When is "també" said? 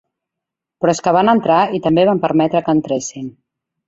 1.87-2.05